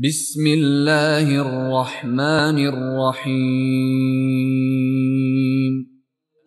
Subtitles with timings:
[0.00, 3.32] بسم الله الرحمن الرحيم.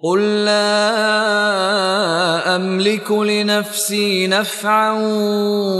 [0.04, 0.96] قل لا
[2.55, 4.94] أملك لنفسي نفعا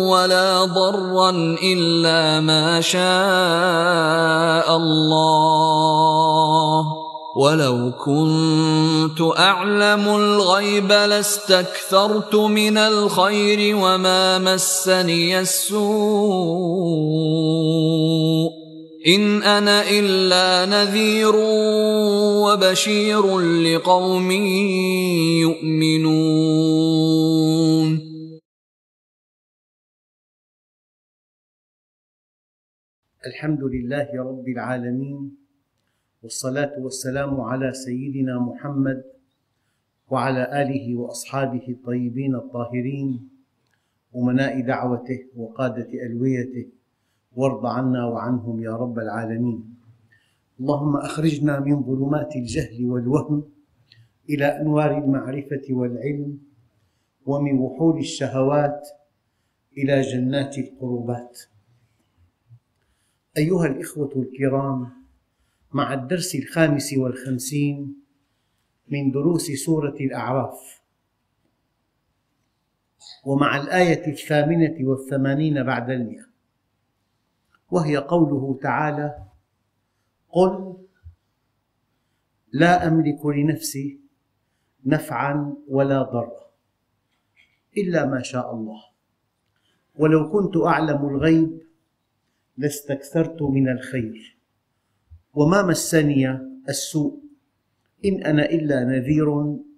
[0.10, 1.30] ولا ضرا
[1.64, 5.86] إلا ما شاء الله.
[7.36, 15.76] ولو كنت أعلم الغيب لاستكثرت من الخير وما مسني السوء
[19.08, 21.36] إن أنا إلا نذير
[22.46, 24.32] وبشير لقوم
[25.42, 26.46] يؤمنون.
[33.28, 35.45] الحمد لله رب العالمين.
[36.26, 39.04] والصلاة والسلام على سيدنا محمد
[40.10, 43.30] وعلى آله وأصحابه الطيبين الطاهرين
[44.16, 46.68] أمناء دعوته وقادة ألويته
[47.36, 49.76] وارض عنا وعنهم يا رب العالمين.
[50.60, 53.44] اللهم أخرجنا من ظلمات الجهل والوهم
[54.30, 56.38] إلى أنوار المعرفة والعلم
[57.26, 58.88] ومن وحول الشهوات
[59.78, 61.40] إلى جنات القربات.
[63.38, 65.05] أيها الإخوة الكرام
[65.74, 67.96] مع الدرس الخامس والخمسين
[68.88, 70.82] من دروس سورة الأعراف.
[73.26, 76.26] ومع الآية الثامنة والثمانين بعد المئة.
[77.72, 79.26] وهي قوله تعالى
[80.30, 80.78] قل
[82.52, 84.00] لا أملك لنفسي
[84.86, 86.46] نفعا ولا ضرا
[87.78, 88.84] إلا ما شاء الله.
[89.96, 91.62] ولو كنت أعلم الغيب
[92.58, 94.35] لاستكثرت من الخير.
[95.36, 96.40] وما مسني
[96.70, 97.20] السوء
[98.06, 99.30] إن أنا إلا نذير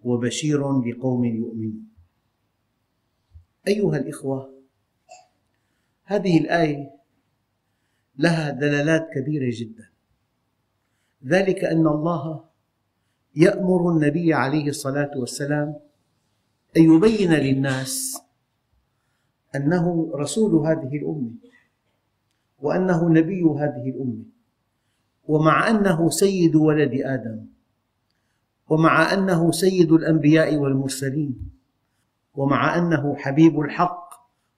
[0.04, 1.88] وبشير لقوم يؤمنون.
[3.68, 4.54] أيها الإخوة
[6.04, 6.92] هذه الآية
[8.18, 9.90] لها دلالات كبيرة جدا.
[11.26, 12.44] ذلك أن الله
[13.36, 15.80] يأمر النبي عليه الصلاة والسلام
[16.78, 18.18] أن يبين للناس
[19.56, 21.32] أنه رسول هذه الأمة
[22.60, 24.37] وأنه نبي هذه الأمة.
[25.28, 27.46] ومع أنه سيد ولد آدم
[28.70, 31.52] ومع أنه سيد الأنبياء والمرسلين
[32.36, 34.10] ومع أنه حبيب الحق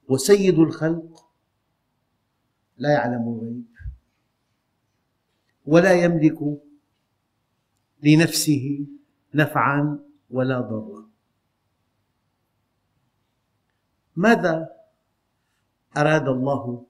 [0.08, 1.30] وسيد الخلق
[2.78, 3.66] لا يعلم الغيب
[5.66, 6.40] ولا يملك
[8.04, 8.88] لنفسه
[9.34, 11.10] نفعا ولا ضرا.
[14.16, 14.70] ماذا
[15.98, 16.86] أراد الله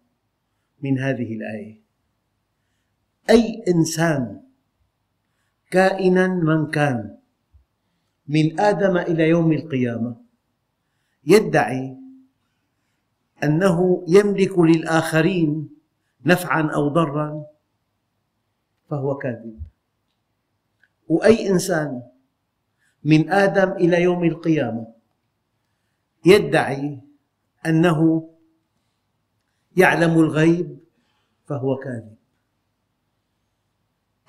[0.82, 1.79] من هذه الآية؟
[3.30, 4.42] أي إنسان
[5.72, 7.18] كائنا من كان
[8.28, 10.16] من آدم إلى يوم القيامة
[11.26, 11.98] يدعي
[13.44, 15.70] أنه يملك للآخرين
[16.26, 17.46] نفعا أو ضرا
[18.90, 19.60] فهو كاذب.
[21.08, 22.02] وأي إنسان
[23.04, 24.94] من آدم إلى يوم القيامة
[26.26, 27.02] يدعي
[27.66, 28.30] أنه
[29.78, 30.80] يعلم الغيب
[31.46, 32.19] فهو كاذب.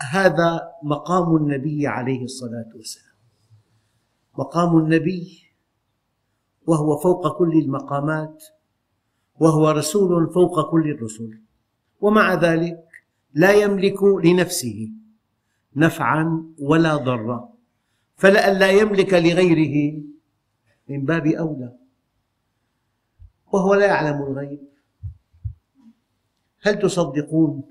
[0.00, 3.14] هذا مقام النبي عليه الصلاة والسلام.
[4.38, 5.42] مقام النبي
[6.66, 8.44] وهو فوق كل المقامات
[9.40, 11.40] وهو رسول فوق كل الرسل
[12.00, 12.88] ومع ذلك
[13.34, 14.90] لا يملك لنفسه
[15.76, 17.52] نفعا ولا ضرا
[18.16, 20.02] فلئلا يملك لغيره
[20.88, 21.76] من باب أولى.
[23.52, 24.68] وهو لا يعلم الغيب.
[26.62, 27.62] هل تصدقون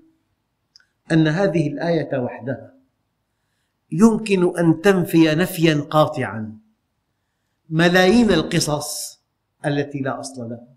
[1.12, 2.74] أن هذه الآية وحدها
[3.92, 6.58] يمكن أن تنفي نفيا قاطعا
[7.70, 9.20] ملايين القصص
[9.66, 10.68] التي لا أصل لها.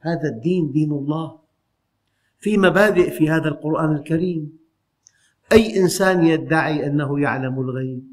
[0.00, 1.40] هذا الدين دين الله.
[2.38, 4.58] في مبادئ في هذا القرآن الكريم.
[5.52, 8.04] أي إنسان يدعي أنه يعلم الغيب؟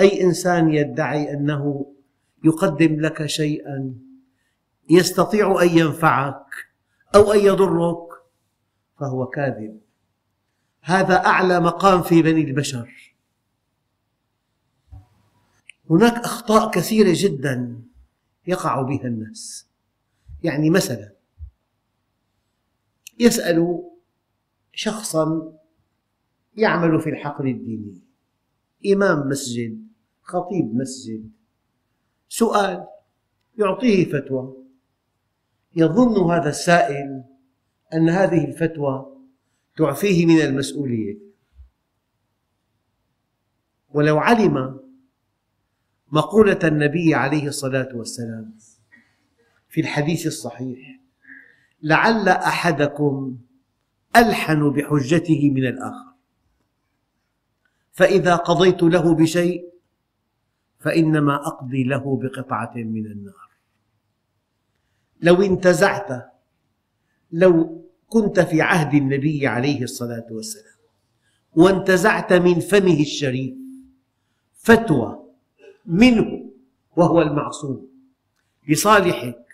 [0.00, 1.92] أي إنسان يدعي أنه
[2.44, 3.94] يقدم لك شيئا؟
[4.90, 6.46] يستطيع أن ينفعك
[7.14, 8.09] أو أن يضرك؟
[9.00, 9.80] فهو كاذب.
[10.80, 13.14] هذا أعلى مقام في بني البشر.
[15.90, 17.82] هناك أخطاء كثيرة جدا
[18.46, 19.68] يقع بها الناس.
[20.42, 21.12] يعني مثلا
[23.18, 23.90] يسأل
[24.72, 25.52] شخصا
[26.56, 28.00] يعمل في الحقل الديني.
[28.92, 29.86] إمام مسجد
[30.22, 31.30] خطيب مسجد.
[32.28, 32.86] سؤال
[33.58, 34.56] يعطيه فتوى.
[35.76, 37.24] يظن هذا السائل
[37.94, 39.16] أن هذه الفتوى
[39.76, 41.18] تعفيه من المسؤولية.
[43.88, 44.80] ولو علم
[46.12, 48.54] مقولة النبي عليه الصلاة والسلام
[49.68, 51.00] في الحديث الصحيح
[51.82, 53.38] لعل أحدكم
[54.16, 56.10] ألحن بحجته من الآخر.
[57.92, 59.70] فإذا قضيت له بشيء
[60.78, 63.50] فإنما أقضي له بقطعة من النار.
[65.20, 66.32] لو انتزعت
[67.32, 67.79] لو
[68.10, 70.78] كنت في عهد النبي عليه الصلاة والسلام
[71.56, 73.54] وانتزعت من فمه الشريف
[74.54, 75.24] فتوى
[75.86, 76.50] منه
[76.96, 77.88] وهو المعصوم
[78.68, 79.46] لصالحك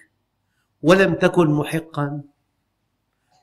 [0.83, 2.23] ولم تكن محقا.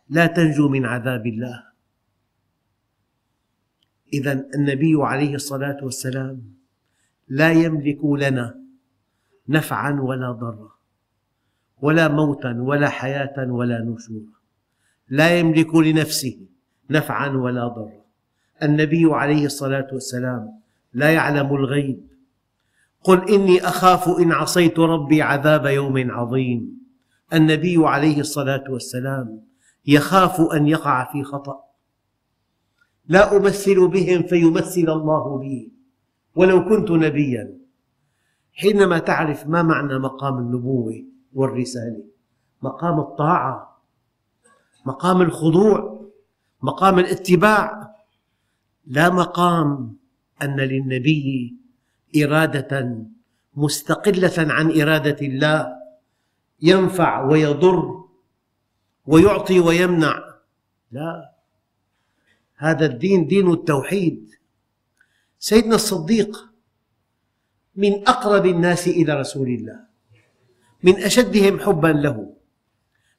[0.09, 1.63] لا تنجو من عذاب الله.
[4.13, 6.53] إذا النبي عليه الصلاة والسلام
[7.27, 8.59] لا يملك لنا
[9.47, 10.71] نفعا ولا ضرا
[11.81, 14.42] ولا موتا ولا حياة ولا نشورا
[15.13, 16.37] لا يملك لنفسه
[16.89, 18.01] نفعا ولا ضرا.
[18.63, 20.59] النبي عليه الصلاة والسلام
[20.93, 22.07] لا يعلم الغيب.
[23.03, 26.79] قل إني أخاف إن عصيت ربي عذاب يوم عظيم.
[27.33, 29.41] النبي عليه الصلاة والسلام
[29.85, 31.63] يخاف أن يقع في خطأ.
[33.07, 35.71] لا أمثل بهم فيمثل الله بي.
[36.35, 37.57] ولو كنت نبيا.
[38.53, 42.03] حينما تعرف ما معنى مقام النبوة والرسالة.
[42.61, 43.72] مقام الطاعة.
[44.85, 46.09] مقام الخضوع
[46.61, 47.95] مقام الاتباع.
[48.85, 49.97] لا مقام
[50.41, 51.55] أن للنبي
[52.23, 52.97] إرادة
[53.55, 55.67] مستقلة عن إرادة الله.
[56.61, 58.03] ينفع ويضر
[59.05, 60.23] ويعطي ويمنع.
[60.91, 61.33] لا.
[62.55, 64.29] هذا الدين دين التوحيد.
[65.39, 66.49] سيدنا الصديق
[67.75, 69.79] من أقرب الناس إلى رسول الله
[70.83, 72.32] من أشدهم حبا له.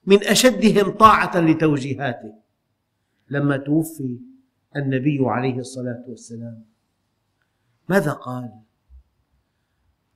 [0.07, 2.35] من أشدهم طاعة لتوجيهاته
[3.29, 4.19] لما توفي
[4.77, 6.65] النبي عليه الصلاة والسلام.
[7.89, 8.51] ماذا قال؟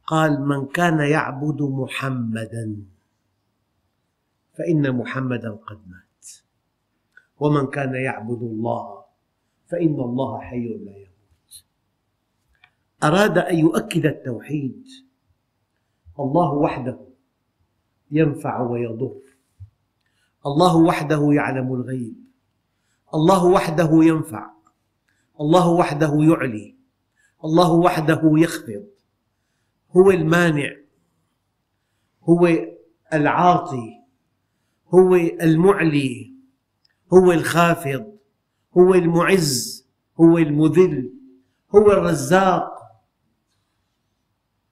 [0.07, 2.77] قال من كان يعبد محمدا
[4.55, 6.27] فإن محمدا قد مات.
[7.41, 9.05] ومن كان يعبد الله
[9.69, 11.65] فإن الله حي لا يموت.
[13.05, 14.87] أراد أن يؤكد التوحيد
[16.19, 16.99] الله وحده
[18.11, 19.28] ينفع ويضر.
[20.49, 22.15] الله وحده يعلم الغيب.
[23.15, 24.51] الله وحده ينفع.
[25.41, 26.77] الله وحده يعلي.
[27.45, 28.87] الله وحده يخفض.
[29.97, 30.71] هو المانع.
[32.23, 32.49] هو
[33.13, 34.05] العاطي.
[34.95, 36.35] هو المعلي.
[37.13, 38.13] هو الخافض.
[38.79, 39.87] هو المعز.
[40.21, 41.13] هو المذل.
[41.75, 42.79] هو الرزاق.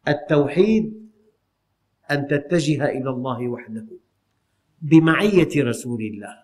[0.08, 1.10] التوحيد
[2.10, 3.86] أن تتجه إلى الله وحده.
[4.86, 6.36] بمعية رسول الله.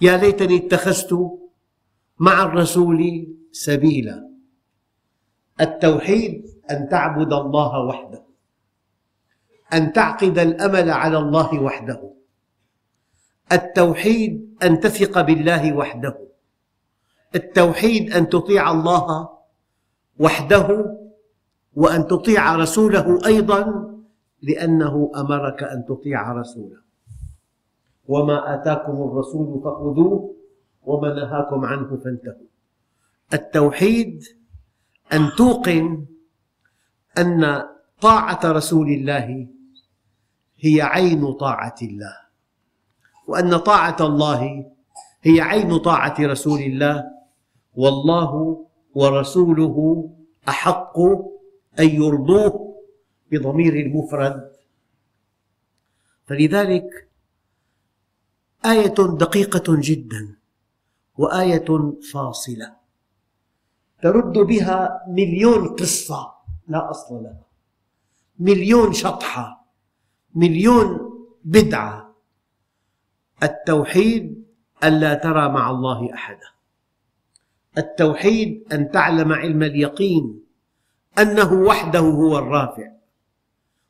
[0.00, 1.38] يا ليتني اتخذت
[2.18, 4.30] مع الرسول سبيلا.
[5.60, 8.22] التوحيد أن تعبد الله وحده
[9.72, 12.14] أن تعقد الأمل على الله وحده.
[13.52, 16.28] التوحيد أن تثق بالله وحده.
[17.34, 19.28] التوحيد أن تطيع الله
[20.18, 20.96] وحده
[21.74, 23.93] وأن تطيع رسوله أيضا.
[24.48, 26.76] لأنه أمرك أن تطيع رسوله.
[28.08, 30.34] وما آتاكم الرسول فخذوه
[30.82, 32.48] وما نهاكم عنه فانتهوا.
[33.34, 34.24] التوحيد
[35.12, 36.04] أن توقن
[37.18, 37.62] أن
[38.00, 39.48] طاعة رسول الله
[40.58, 42.16] هي عين طاعة الله
[43.28, 44.64] وأن طاعة الله
[45.22, 47.04] هي عين طاعة رسول الله
[47.76, 50.08] والله ورسوله
[50.48, 50.98] أحق
[51.80, 52.74] أن يرضوه
[53.38, 54.52] بضمير المفرد.
[56.26, 57.08] فلذلك
[58.64, 60.36] آية دقيقة جدا
[61.18, 61.64] وآية
[62.12, 62.76] فاصلة.
[64.02, 66.34] ترد بها مليون قصة.
[66.68, 67.44] لا أصل لها.
[68.38, 69.66] مليون شطحة.
[70.34, 71.00] مليون
[71.44, 72.14] بدعة.
[73.42, 74.44] التوحيد
[74.84, 76.46] ألا ترى مع الله أحدا.
[77.78, 80.44] التوحيد أن تعلم علم اليقين.
[81.18, 82.93] أنه وحده هو الرافع.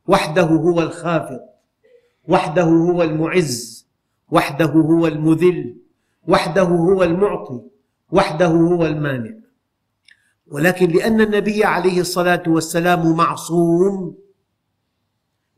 [0.09, 1.41] وحده هو الخافض
[2.29, 3.87] وحده هو المعز
[4.31, 5.77] وحده هو المذل
[6.29, 7.61] وحده هو المعطي
[8.13, 9.35] وحده هو المانع.
[10.51, 14.19] ولكن لأن النبي عليه الصلاة والسلام معصوم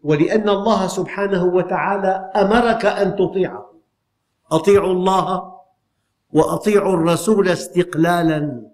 [0.03, 3.73] ولأن الله سبحانه وتعالى أمرك أن تطيعه.
[4.53, 5.57] أطيعوا الله
[6.33, 8.71] وأطيعوا الرسول استقلالا.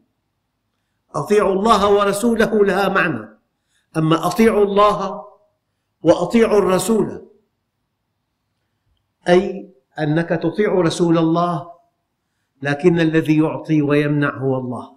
[1.15, 3.29] أطيعوا الله ورسوله لها معنى.
[3.97, 5.25] أما أطيعوا الله
[6.03, 7.29] وأطيعوا الرسول.
[9.29, 11.73] أي أنك تطيع رسول الله
[12.63, 14.93] لكن الذي يعطي ويمنع هو الله.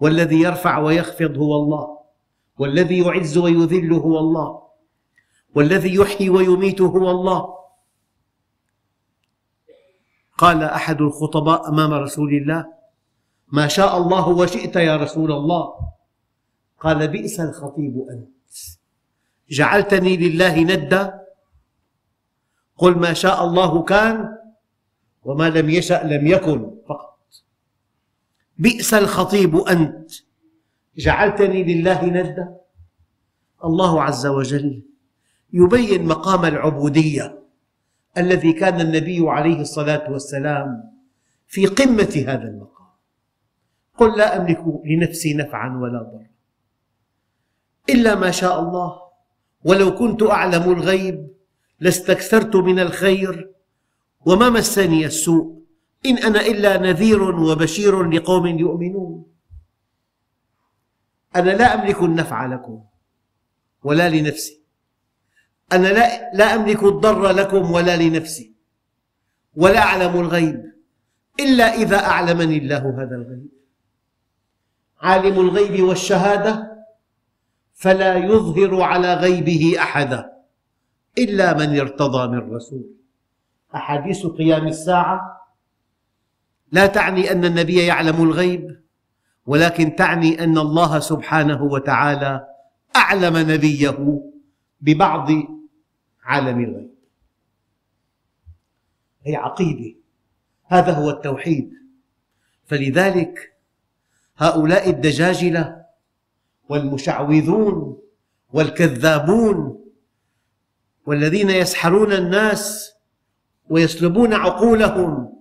[0.00, 1.98] والذي يرفع ويخفض هو الله.
[2.58, 4.62] والذي يعز ويذل هو الله.
[5.54, 7.58] والذي يحيي ويميت هو الله.
[10.38, 12.66] قال أحد الخطباء أمام رسول الله
[13.48, 15.74] ما شاء الله وشئت يا رسول الله.
[16.80, 18.37] قال بئس الخطيب أنت.
[19.50, 21.20] جعلتني لله ندا
[22.76, 24.38] قل ما شاء الله كان
[25.24, 27.18] وما لم يشأ لم يكن فقط.
[28.58, 30.12] بئس الخطيب أنت.
[30.96, 32.56] جعلتني لله ندا
[33.64, 34.82] الله عز وجل
[35.52, 37.42] يبين مقام العبودية
[38.18, 40.84] الذي كان النبي عليه الصلاة والسلام
[41.46, 42.88] في قمة هذا المقام.
[43.98, 46.26] قل لا أملك لنفسي نفعا ولا ضرا
[47.90, 49.07] إلا ما شاء الله.
[49.64, 51.28] ولو كنت أعلم الغيب
[51.80, 53.52] لاستكثرت من الخير.
[54.26, 55.58] وما مسني السوء
[56.06, 59.24] إن أنا إلا نذير وبشير لقوم يؤمنون.
[61.36, 62.84] أنا لا أملك النفع لكم
[63.84, 64.62] ولا لنفسي.
[65.72, 68.54] أنا لا, لا أملك الضر لكم ولا لنفسي.
[69.56, 70.72] ولا أعلم الغيب
[71.40, 73.48] إلا إذا أعلمني الله هذا الغيب.
[75.00, 76.67] عالم الغيب والشهادة
[77.78, 80.32] فلا يظهر على غيبه أحدا
[81.18, 82.90] إلا من ارتضى من رسول.
[83.74, 85.40] أحاديث قيام الساعة
[86.72, 88.80] لا تعني أن النبي يعلم الغيب
[89.46, 92.46] ولكن تعني أن الله سبحانه وتعالى
[92.96, 94.22] أعلم نبيه
[94.80, 95.28] ببعض
[96.22, 96.94] عالم الغيب.
[99.22, 99.96] هي عقيدة.
[100.64, 101.72] هذا هو التوحيد.
[102.66, 103.54] فلذلك
[104.38, 105.77] هؤلاء الدجاجلة
[106.68, 108.02] والمشعوذون
[108.52, 109.84] والكذابون
[111.06, 112.92] والذين يسحرون الناس
[113.68, 115.38] ويسلبون عقولهم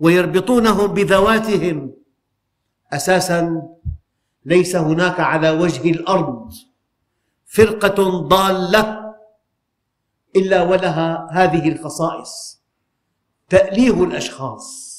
[0.00, 1.94] ويربطونهم بذواتهم.
[2.92, 3.62] أساسا
[4.44, 6.52] ليس هناك على وجه الأرض
[7.46, 9.14] فرقة ضالة
[10.36, 12.62] إلا ولها هذه الخصائص.
[13.48, 14.94] تأليه الأشخاص.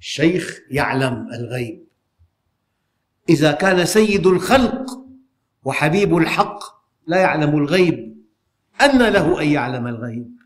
[0.00, 1.83] الشيخ يعلم الغيب.
[3.28, 4.86] إذا كان سيد الخلق
[5.64, 6.58] وحبيب الحق
[7.06, 8.24] لا يعلم الغيب
[8.80, 10.36] أن له أن يعلم الغيب.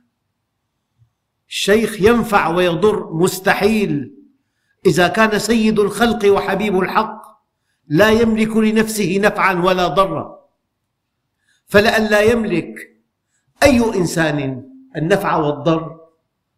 [1.49, 4.15] الشيخ ينفع ويضر مستحيل.
[4.87, 7.23] إذا كان سيد الخلق وحبيب الحق
[7.89, 10.39] لا يملك لنفسه نفعا ولا ضرا.
[11.67, 12.75] فلئلا يملك
[13.63, 14.65] أي إنسان
[14.97, 16.01] النفع والضر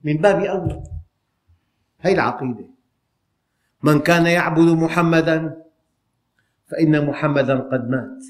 [0.05, 0.83] من باب أولى
[1.99, 2.71] هذه العقيدة.
[3.83, 5.57] من كان يعبد محمدا
[6.71, 8.23] فإن محمدا قد مات.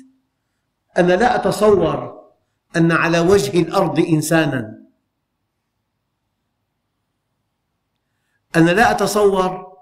[0.99, 2.21] أنا لا أتصور
[2.77, 4.83] أن على وجه الأرض إنسانا.
[8.57, 9.77] أنا لا أتصور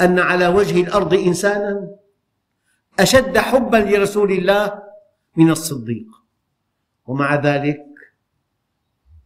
[0.00, 1.96] أن على وجه الأرض إنسانا
[3.00, 4.82] أشد حبا لرسول الله
[5.36, 6.06] من الصديق.
[7.06, 7.86] ومع ذلك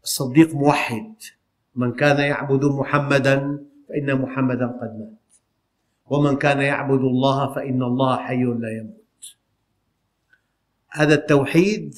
[0.03, 1.15] الصديق موحد.
[1.75, 5.18] من كان يعبد محمدا فإن محمدا قد مات.
[6.11, 9.37] ومن كان يعبد الله فإن الله حي لا يموت.
[10.91, 11.95] هذا التوحيد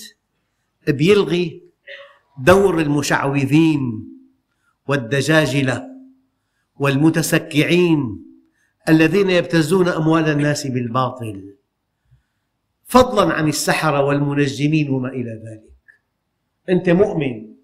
[0.88, 1.62] بيلغي
[2.38, 4.08] دور المشعوذين
[4.88, 5.86] والدجاجلة
[6.78, 8.24] والمتسكعين
[8.88, 11.56] الذين يبتزون أموال الناس بالباطل
[12.84, 15.70] فضلا عن السحرة والمنجمين وما إلى ذلك.
[16.68, 17.54] أنت مؤمن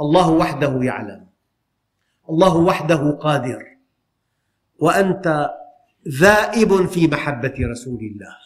[0.00, 1.26] الله وحده يعلم
[2.30, 3.69] الله وحده قادر
[4.80, 5.50] وأنت
[6.08, 8.36] ذائب في محبة رسول الله.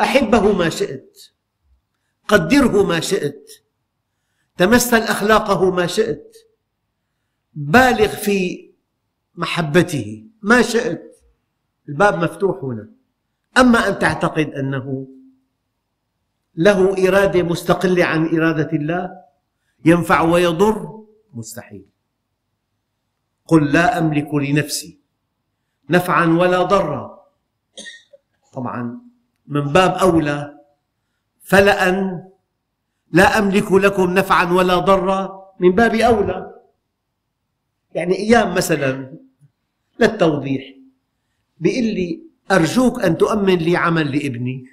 [0.00, 1.18] أحبه ما شئت
[2.28, 3.50] قدره ما شئت
[4.56, 6.36] تمثل أخلاقه ما شئت
[7.54, 8.70] بالغ في
[9.34, 11.16] محبته ما شئت.
[11.88, 12.90] الباب مفتوح هنا.
[13.58, 15.08] أما أن تعتقد أنه
[16.56, 19.10] له إرادة مستقلة عن إرادة الله
[19.84, 21.86] ينفع ويضر مستحيل.
[23.46, 25.03] قل لا أملك لنفسي.
[25.90, 27.24] نفعا ولا ضرا.
[28.52, 29.00] طبعا
[29.46, 30.58] من باب أولى
[31.42, 32.24] فلأن
[33.12, 36.54] لا أملك لكم نفعا ولا ضرا من باب أولى.
[37.94, 39.18] يعني أيام مثلا
[40.00, 40.64] للتوضيح
[41.60, 44.64] بيقول لي أرجوك أن تؤمن لي عمل لابني.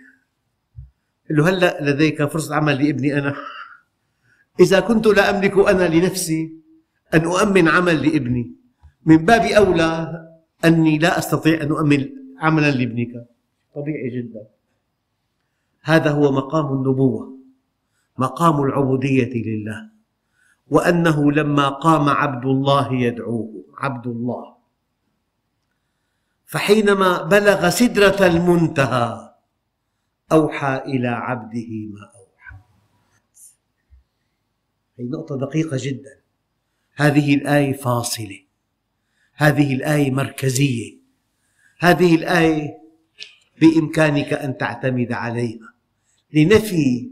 [1.29, 3.35] قل له هلأ لديك فرصة عمل لابني أنا.
[4.59, 6.53] إذا كنت لا أملك أنا لنفسي
[7.13, 8.55] أن أؤمن عمل لابني.
[9.05, 10.27] من باب أولى
[10.65, 13.27] أني لا أستطيع أن أؤمن عملا لابنك.
[13.75, 14.47] طبيعي جدا.
[15.81, 17.37] هذا هو مقام النبوة
[18.17, 19.89] مقام العبودية لله
[20.67, 24.55] وأنه لما قام عبد الله يدعوه عبد الله.
[26.45, 29.35] فحينما بلغ سدرة المنتهى
[30.31, 32.55] أوحى إلى عبده ما أوحى.
[34.99, 36.21] هذه نقطة دقيقة جدا.
[36.95, 38.39] هذه الآية فاصلة.
[39.41, 40.97] هذه الآية مركزية.
[41.79, 42.81] هذه الآية
[43.61, 45.73] بإمكانك أن تعتمد عليها.
[46.33, 47.11] لنفي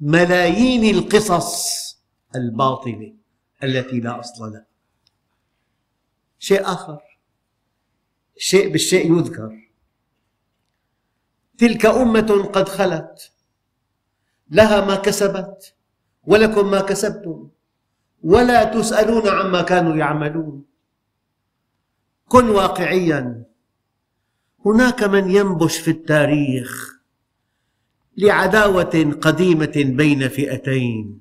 [0.00, 1.64] ملايين القصص
[2.34, 3.14] الباطلة
[3.62, 4.66] التي لا أصل لها.
[6.38, 7.00] شيء آخر.
[8.36, 9.70] الشيء بالشيء يذكر.
[11.58, 13.32] تلك أمة قد خلت.
[14.50, 15.74] لها ما كسبت
[16.24, 17.48] ولكم ما كسبتم.
[18.22, 20.73] ولا تسألون عما كانوا يعملون.
[22.34, 23.44] كن واقعيا.
[24.66, 27.00] هناك من ينبش في التاريخ
[28.16, 31.20] لعداوة قديمة بين فئتين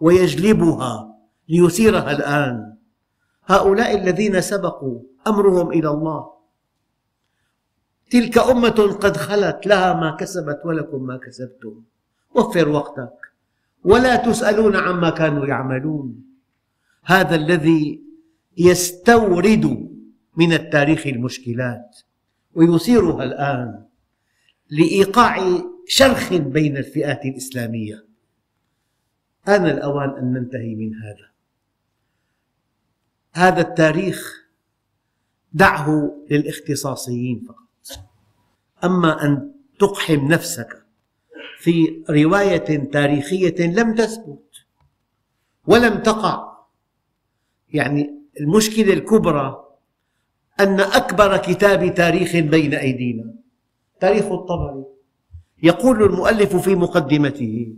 [0.00, 1.16] ويجلبها
[1.48, 2.76] ليثيرها الآن.
[3.46, 6.30] هؤلاء الذين سبقوا أمرهم إلى الله.
[8.10, 11.82] تلك أمة قد خلت لها ما كسبت ولكم ما كسبتم.
[12.34, 13.18] وفر وقتك.
[13.84, 16.24] ولا تسألون عما كانوا يعملون.
[17.04, 18.02] هذا الذي
[18.58, 19.93] يستورد
[20.36, 22.00] من التاريخ المشكلات
[22.54, 23.84] ويثيرها الآن
[24.70, 28.06] لإيقاع شرخ بين الفئات الإسلامية.
[29.48, 31.30] آن الأوان أن ننتهي من هذا.
[33.32, 34.44] هذا التاريخ
[35.52, 38.04] دعه للاختصاصيين فقط.
[38.84, 40.84] أما أن تقحم نفسك
[41.58, 44.66] في رواية تاريخية لم تثبت
[45.66, 46.54] ولم تقع
[47.72, 48.10] يعني
[48.40, 49.63] المشكلة الكبرى
[50.60, 53.34] أن أكبر كتاب تاريخ بين أيدينا
[54.00, 54.84] تاريخ الطبري.
[55.62, 57.76] يقول المؤلف في مقدمته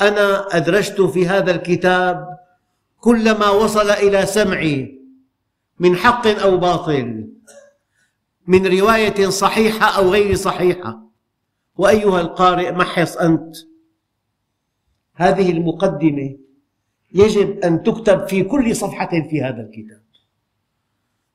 [0.00, 2.38] أنا أدرجت في هذا الكتاب
[3.00, 5.00] كل ما وصل إلى سمعي
[5.80, 7.28] من حق أو باطل
[8.46, 11.02] من رواية صحيحة أو غير صحيحة.
[11.76, 13.56] وأيها القارئ محص أنت.
[15.14, 16.36] هذه المقدمة
[17.14, 20.02] يجب أن تكتب في كل صفحة في هذا الكتاب.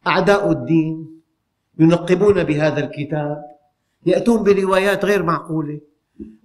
[0.07, 1.21] أعداء الدين
[1.79, 3.43] ينقبون بهذا الكتاب
[4.05, 5.81] يأتون بروايات غير معقولة.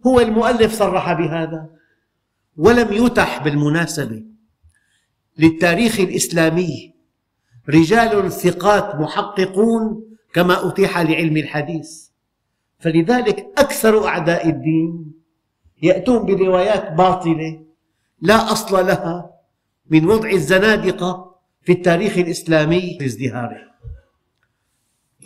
[0.06, 1.70] هو المؤلف صرح بهذا
[2.56, 4.24] ولم يتح بالمناسبة.
[5.38, 6.94] للتاريخ الإسلامي
[7.68, 12.08] رجال ثقات محققون كما أتيح لعلم الحديث.
[12.78, 15.12] فلذلك أكثر أعداء الدين
[15.82, 17.64] يأتون بروايات باطلة
[18.20, 19.30] لا أصل لها
[19.90, 21.31] من وضع الزنادقة
[21.62, 23.72] في التاريخ الإسلامي لازدهاره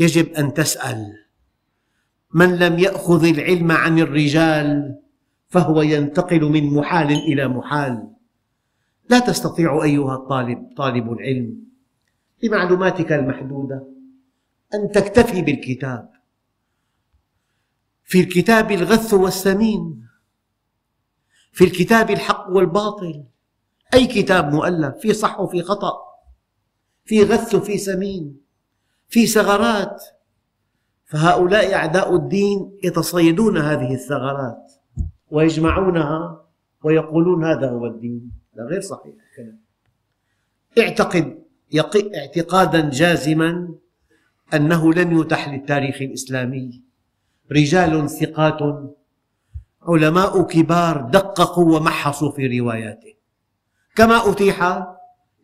[0.01, 1.27] يجب أن تسأل
[2.35, 4.99] من لم يأخذ العلم عن الرجال
[5.49, 8.13] فهو ينتقل من محال إلى محال؟
[9.11, 11.67] لا تستطيع أيها الطالب طالب العلم
[12.43, 13.89] بمعلوماتك المحدودة
[14.75, 16.11] أن تكتفي بالكتاب.
[18.05, 20.07] في الكتاب الغث والسمين
[21.53, 23.25] في الكتاب الحق والباطل
[23.95, 26.06] أي كتاب مؤلف في صح وفي خطأ؟
[27.07, 28.41] في غث وفي سمين
[29.09, 30.03] في ثغرات.
[31.05, 34.73] فهؤلاء أعداء الدين يتصيدون هذه الثغرات
[35.31, 36.45] ويجمعونها
[36.85, 38.33] ويقولون هذا هو الدين.
[38.55, 39.61] لا غير صحيح الكلام.
[40.79, 41.45] اعتقد
[42.15, 43.75] اعتقادا جازما
[44.55, 46.83] أنه لن يتح للتاريخ الإسلامي.
[47.53, 48.59] رجال ثقات
[49.83, 53.15] علماء كبار دققوا ومحصوا في رواياته.
[53.97, 54.87] كما أتيح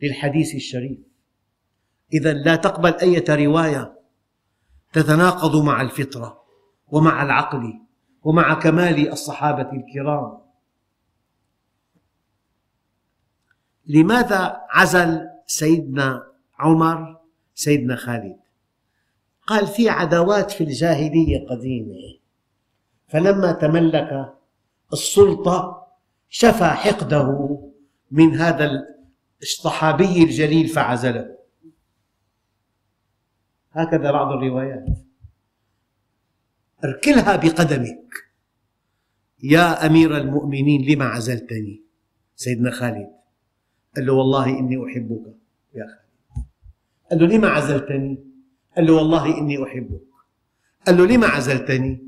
[0.01, 1.12] للحديث الشريف.
[2.13, 3.99] إذا لا تقبل أي رواية
[4.93, 6.43] تتناقض مع الفطرة
[6.87, 7.79] ومع العقل
[8.23, 10.37] ومع كمال الصحابة الكرام.
[13.85, 16.23] لماذا عزل سيدنا
[16.59, 17.17] عمر
[17.55, 18.39] سيدنا خالد؟
[19.47, 22.19] قال في عداوات في الجاهلية قديمة.
[23.07, 24.35] فلما تملك
[24.93, 25.87] السلطة
[26.29, 27.59] شفى حقده
[28.11, 28.71] من هذا
[29.41, 31.42] الصحابي الجليل فعزله.
[33.73, 34.85] هكذا بعض الروايات.
[36.83, 38.13] اركلها بقدمك.
[39.43, 41.83] يا أمير المؤمنين لم عزلتني؟
[42.35, 43.09] سيدنا خالد
[43.95, 45.35] قال له والله إني أحبك
[45.75, 46.45] يا خالد.
[47.11, 48.23] قال له لم عزلتني؟
[48.75, 50.01] قال له والله إني أحبك.
[50.87, 52.03] قال له لم عزلتني؟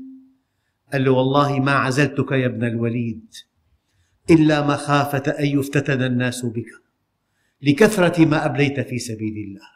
[0.92, 3.34] قال له والله ما عزلتك يا ابن الوليد
[4.30, 6.70] إلا مخافة أن يفتتن الناس بك
[7.62, 9.75] لكثرة ما أبليت في سبيل الله.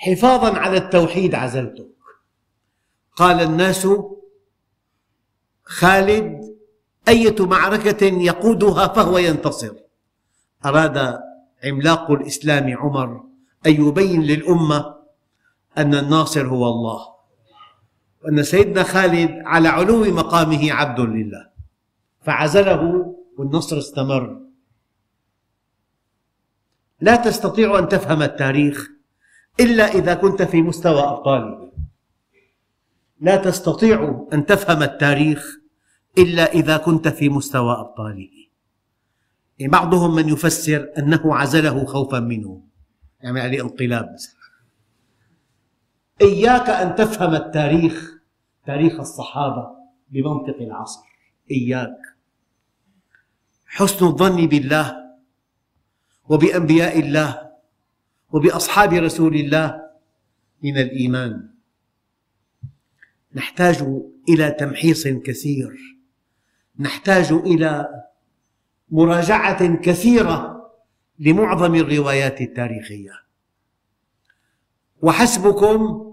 [0.00, 1.88] حفاظا على التوحيد عزلتك.
[3.16, 3.88] قال الناس
[5.64, 6.56] خالد
[7.08, 9.74] أية معركة يقودها فهو ينتصر.
[10.66, 11.18] أراد
[11.64, 13.24] عملاق الإسلام عمر
[13.66, 14.94] أن يبين للأمة
[15.78, 17.06] أن الناصر هو الله
[18.24, 21.50] وأن سيدنا خالد على علو مقامه عبد لله.
[22.22, 24.40] فعزله والنصر استمر.
[27.00, 28.97] لا تستطيع أن تفهم التاريخ
[29.60, 31.72] إلا إذا كنت في مستوى أبطاله
[33.20, 35.58] لا تستطيع أن تفهم التاريخ
[36.18, 38.28] إلا إذا كنت في مستوى أبطاله.
[39.58, 42.62] يعني بعضهم من يفسر أنه عزله خوفا منه.
[43.20, 44.16] يعمل عليه انقلاب.
[46.20, 48.14] إياك أن تفهم التاريخ
[48.66, 49.68] تاريخ الصحابة
[50.08, 51.00] بمنطق العصر.
[51.50, 51.98] إياك.
[53.66, 54.96] حسن الظن بالله
[56.28, 57.47] وبأنبياء الله
[58.32, 59.82] وبأصحاب رسول الله
[60.62, 61.48] من الإيمان.
[63.34, 63.84] نحتاج
[64.28, 65.76] إلى تمحيص كثير.
[66.78, 67.88] نحتاج إلى
[68.90, 70.70] مراجعة كثيرة
[71.18, 73.12] لمعظم الروايات التاريخية.
[75.02, 76.04] وحسبكم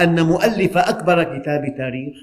[0.00, 2.16] أن مؤلف أكبر كتاب تاريخ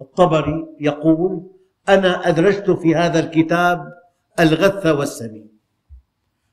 [0.00, 1.50] الطبري يقول
[1.88, 3.92] أنا أدرجت في هذا الكتاب
[4.40, 5.48] الغث والسمين.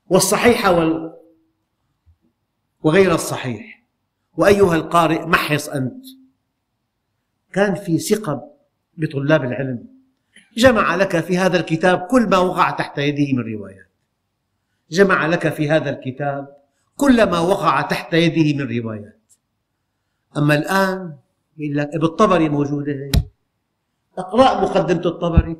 [0.08, 1.12] والصحيح وال...
[2.82, 3.82] وغير الصحيح.
[4.36, 6.04] وأيها القارئ محص أنت.
[7.52, 8.50] كان في ثقة
[8.96, 9.86] بطلاب العلم.
[10.56, 13.88] جمع لك في هذا الكتاب كل ما وقع تحت يده من روايات.
[14.90, 16.56] جمع لك في هذا الكتاب
[16.96, 19.20] كل ما وقع تحت يده من روايات.
[20.36, 21.16] أما الآن
[21.58, 23.10] يقول لك بالطبري موجودة
[24.18, 25.56] اقرأ مقدمة الطبري.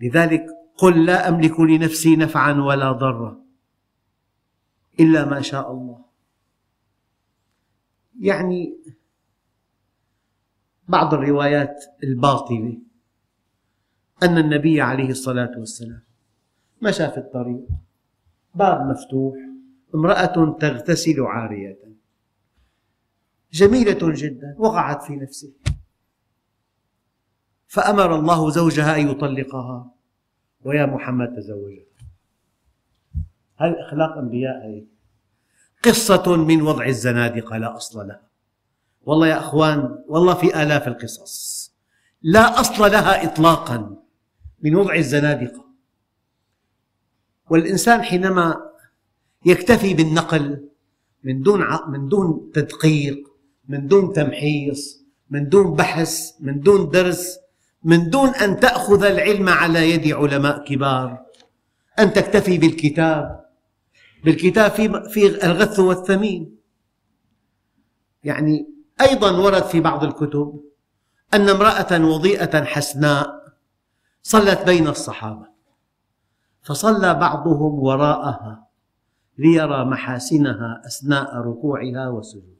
[0.00, 3.41] لذلك قل لا أملك لنفسي نفعا ولا ضرا.
[5.00, 6.04] إلا ما شاء الله.
[8.20, 8.78] يعني
[10.88, 12.78] بعض الروايات الباطلة
[14.22, 16.02] أن النبي عليه الصلاة والسلام
[16.82, 17.66] مشى في الطريق
[18.54, 19.34] باب مفتوح
[19.94, 21.78] امرأة تغتسل عارية.
[23.52, 25.52] جميلة جدا وقعت في نفسه.
[27.66, 29.94] فأمر الله زوجها أن يطلقها.
[30.64, 31.91] ويا محمد تزوجها.
[33.62, 34.84] هذه أخلاق أنبياء هي؟
[35.84, 38.22] قصة من وضع الزنادقة لا أصل لها.
[39.02, 41.72] والله يا أخوان والله في آلاف القصص.
[42.22, 43.96] لا أصل لها إطلاقا
[44.62, 45.64] من وضع الزنادقة.
[47.50, 48.56] والإنسان حينما
[49.46, 50.68] يكتفي بالنقل
[51.24, 53.28] من دون من دون تدقيق
[53.68, 57.38] من دون تمحيص من دون بحث من دون درس
[57.84, 61.26] من دون أن تأخذ العلم على يد علماء كبار
[61.98, 63.41] أن تكتفي بالكتاب
[64.24, 66.56] بالكتاب في في الغث والثمين.
[68.24, 68.68] يعني
[69.00, 70.60] أيضا ورد في بعض الكتب
[71.34, 73.42] أن امرأة وضيئة حسناء
[74.22, 75.46] صلت بين الصحابة
[76.62, 78.66] فصلى بعضهم وراءها
[79.38, 82.52] ليرى محاسنها أثناء ركوعها وسجودها.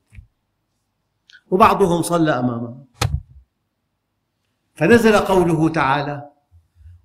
[1.50, 2.84] وبعضهم صلى أمامها
[4.74, 6.31] فنزل قوله تعالى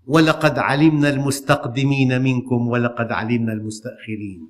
[0.07, 4.49] ولقد علمنا المستقدمين منكم ولقد علمنا المستأخرين.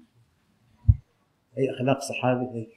[1.57, 2.67] هي أخلاق صحابة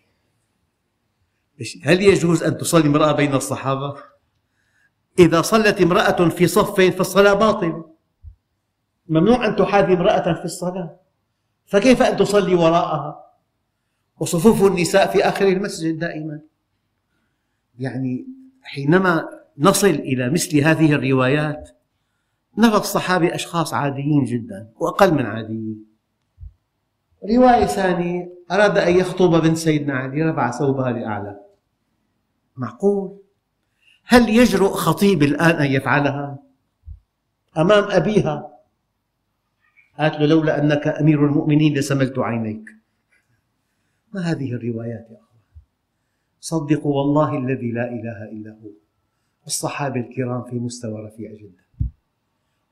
[1.83, 3.97] هل يجوز أن تصلي امرأة بين الصحابة؟
[5.19, 7.91] إذا صلت امرأة في صف فالصلاة باطلة.
[9.09, 11.01] ممنوع أن تحاذي امرأة في الصلاة.
[11.67, 13.25] فكيف أن تصلي وراءها؟
[14.21, 16.41] وصفوف النساء في آخر المسجد دائما.
[17.79, 18.27] يعني
[18.63, 21.80] حينما نصل إلى مثل هذه الروايات
[22.59, 25.85] نرى الصحابة أشخاص عاديين جدا وأقل من عاديين.
[27.37, 31.41] رواية ثانية أراد أن يخطب بنت سيدنا علي رفع ثوبها لأعلى.
[32.57, 33.19] معقول؟
[34.05, 36.39] هل يجرؤ خطيب الآن أن يفعلها؟
[37.59, 38.51] أمام أبيها؟
[39.99, 42.71] قالت له لولا أنك أمير المؤمنين لسملت عينيك.
[44.13, 45.41] ما هذه الروايات يا أخوان؟
[46.41, 48.71] صدقوا والله الذي لا إله إلا هو.
[49.47, 51.65] الصحابة الكرام في مستوى رفيع جدا.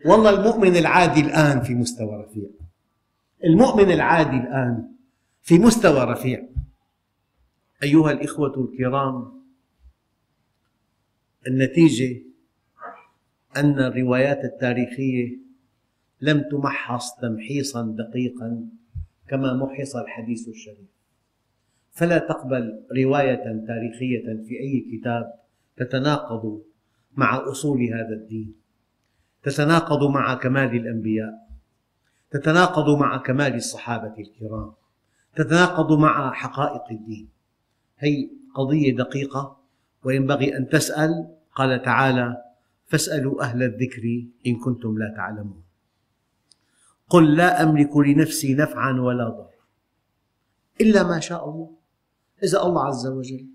[0.06, 2.48] والله المؤمن العادي الآن في مستوى رفيع.
[3.44, 4.88] المؤمن العادي الآن
[5.42, 6.48] في مستوى رفيع.
[7.82, 9.42] أيها الإخوة الكرام
[11.46, 12.22] النتيجة
[13.56, 15.38] أن الروايات التاريخية
[16.20, 18.68] لم تمحص تمحيصا دقيقا
[19.28, 20.88] كما محص الحديث الشريف.
[21.92, 25.34] فلا تقبل رواية تاريخية في أي كتاب
[25.76, 26.62] تتناقض
[27.16, 28.54] مع أصول هذا الدين.
[29.48, 31.48] تتناقض مع كمال الأنبياء
[32.30, 34.72] تتناقض مع كمال الصحابة الكرام
[35.36, 37.28] تتناقض مع حقائق الدين.
[37.98, 39.60] هي قضية دقيقة
[40.04, 41.34] وينبغي أن تسأل.
[41.54, 42.36] قال تعالى
[42.86, 44.02] فاسألوا أهل الذكر
[44.46, 45.62] إن كنتم لا تعلمون.
[47.08, 49.50] قل لا أملك لنفسي نفعا ولا ضرا.
[50.80, 51.70] إلا ما شاء الله.
[52.42, 53.46] إذا الله عز وجل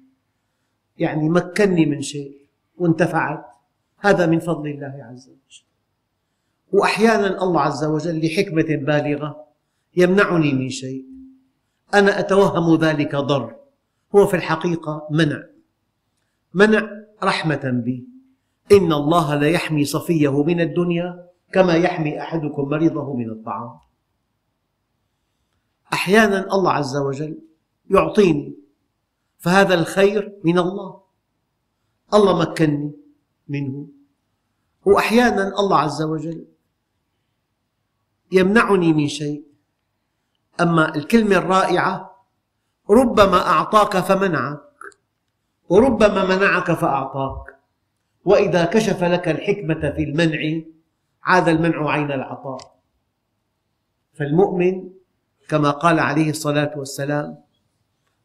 [0.97, 3.45] يعني مكنني من شيء وانتفعت
[3.97, 5.72] هذا من فضل الله عز وجل.
[6.73, 9.45] وأحيانا الله عز وجل لحكمة بالغة
[9.95, 11.05] يمنعني من شيء.
[11.93, 13.55] أنا أتوهم ذلك ضر.
[14.15, 15.43] هو في الحقيقة منع.
[16.53, 16.89] منع
[17.23, 18.07] رحمة بي.
[18.71, 23.79] إن الله ليحمي صفيه من الدنيا كما يحمي أحدكم مريضه من الطعام.
[25.93, 27.39] أحيانا الله عز وجل
[27.89, 28.55] يعطيني
[29.37, 31.01] فهذا الخير من الله.
[32.13, 32.91] الله مكنني
[33.47, 33.87] منه.
[34.85, 36.52] وأحيانا الله عز وجل
[38.33, 39.43] يمنعني من شيء.
[40.61, 42.25] أما الكلمة الرائعة
[42.89, 44.59] ربما أعطاك فمنعك
[45.69, 47.55] وربما منعك فأعطاك.
[48.25, 50.61] وإذا كشف لك الحكمة في المنع
[51.23, 52.75] عاد المنع عين العطاء.
[54.13, 54.89] فالمؤمن
[55.49, 57.37] كما قال عليه الصلاة والسلام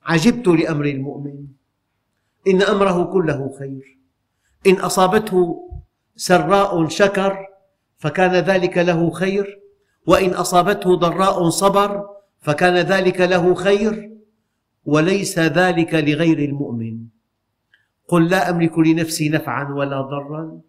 [0.05, 1.47] عجبت لأمر المؤمن.
[2.49, 3.99] إن أمره كله خير.
[4.66, 5.71] إن أصابته
[6.16, 7.47] سراء شكر
[7.99, 9.61] فكان ذلك له خير.
[10.09, 11.90] وإن أصابته ضراء صبر
[12.40, 14.16] فكان ذلك له خير
[14.85, 17.07] وليس ذلك لغير المؤمن.
[18.09, 20.61] قل لا أملك لنفسي نفعا ولا ضرا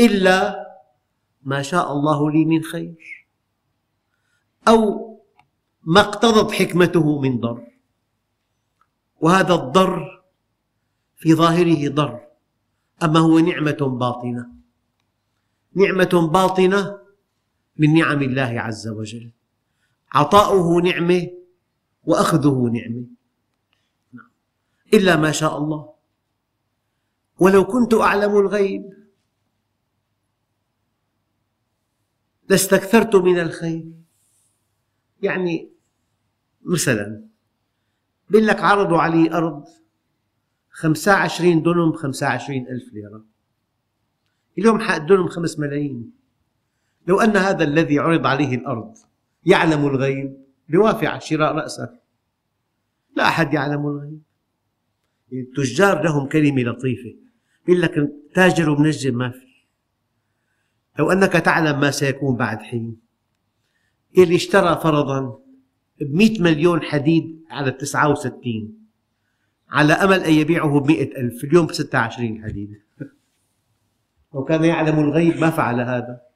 [0.00, 0.66] إلا
[1.42, 3.26] ما شاء الله لي من خير.
[4.68, 4.80] أو
[5.82, 7.66] ما اقتضت حكمته من ضر.
[9.20, 10.22] وهذا الضر
[11.16, 12.20] في ظاهره ضر.
[13.02, 14.46] أما هو نعمة باطنة.
[15.74, 16.99] نعمة باطنة
[17.80, 19.30] من نعم الله عز وجل.
[20.12, 21.30] عطاؤه نعمة
[22.04, 23.04] وأخذه نعمة.
[24.94, 25.92] إلا ما شاء الله.
[27.38, 28.82] ولو كنت أعلم الغيب
[32.48, 33.92] لاستكثرت من الخير.
[35.22, 35.70] يعني
[36.62, 37.24] مثلا
[38.30, 39.64] بيقول لك عرضوا علي أرض
[40.70, 43.24] خمسة عشرين دنم خمسة عشرين ألف ليرة.
[44.58, 46.19] اليوم حق الدنم خمس ملايين.
[47.10, 48.94] لو أن هذا الذي عرض عليه الأرض
[49.46, 50.36] يعلم الغيب
[50.68, 51.98] بوافع على شراء رأسه.
[53.16, 54.22] لا أحد يعلم الغيب.
[55.32, 57.14] التجار لهم كلمة لطيفة
[57.68, 59.46] يقول لك تاجر ومنجم ما في.
[60.98, 63.00] لو أنك تعلم ما سيكون بعد حين.
[64.18, 65.38] اللي اشترى فرضا
[66.00, 68.86] بمئة مليون حديد على التسعة وستين
[69.68, 72.82] على أمل أن يبيعه بمئة ألف اليوم بستة عشرين حديد.
[74.34, 76.29] لو كان يعلم الغيب ما فعل هذا.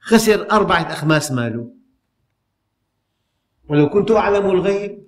[0.00, 1.74] خسر أربعة أخماس ماله.
[3.68, 5.06] ولو كنت أعلم الغيب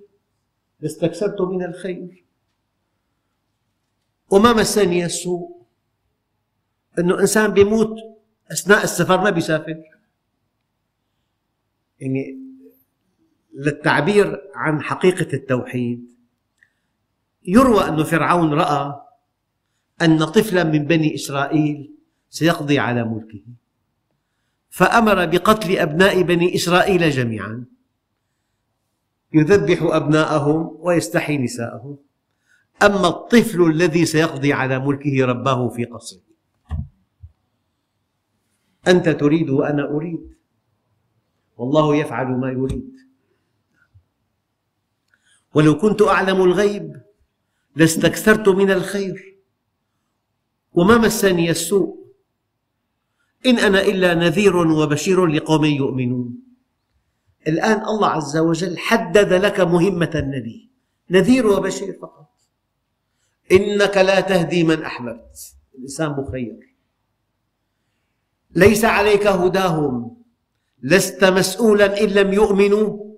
[0.79, 2.25] لاستكثرت من الخير.
[4.31, 5.65] وما مسني السوء؟
[6.99, 7.95] أنه إنسان بيموت
[8.51, 9.83] أثناء السفر ما بيسافر.
[11.99, 12.39] يعني
[13.53, 16.13] للتعبير عن حقيقة التوحيد.
[17.43, 19.01] يروى أن فرعون رأى
[20.01, 21.95] أن طفلا من بني إسرائيل
[22.29, 23.43] سيقضي على ملكه.
[24.73, 27.65] فأمر بقتل أبناء بني إسرائيل جميعا.
[29.33, 31.97] يذبح أبناءهم ويستحيي نساءهم.
[32.83, 36.21] أما الطفل الذي سيقضي على ملكه رباه في قصره.
[38.87, 40.33] أنت تريد وأنا أريد.
[41.57, 42.93] والله يفعل ما يريد.
[45.53, 47.01] ولو كنت أعلم الغيب
[47.75, 49.37] لاستكثرت من الخير.
[50.73, 52.02] وما مسني السوء؟
[53.45, 56.43] إن أنا إلا نذير وبشير لقوم يؤمنون.
[57.47, 60.69] الآن الله عز وجل حدد لك مهمة النبي
[61.09, 62.29] نذير وبشير فقط.
[63.51, 65.37] إنك لا تهدي من أحببت.
[65.75, 66.75] الإنسان مخير.
[68.55, 70.23] ليس عليك هداهم.
[70.81, 73.15] لست مسؤولا إن لم يؤمنوا.